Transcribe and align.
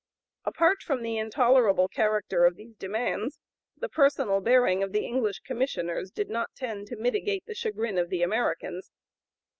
Apart 0.45 0.81
from 0.81 1.03
the 1.03 1.19
intolerable 1.19 1.87
character 1.87 2.43
of 2.47 2.55
these 2.55 2.75
demands, 2.75 3.39
the 3.77 3.87
personal 3.87 4.41
bearing 4.41 4.81
of 4.81 4.93
the 4.93 5.05
English 5.05 5.41
Commissioners 5.41 6.09
did 6.09 6.27
not 6.27 6.49
tend 6.55 6.87
to 6.87 6.95
mitigate 6.95 7.45
the 7.45 7.53
chagrin 7.53 7.99
of 7.99 8.09
the 8.09 8.23
Americans. 8.23 8.89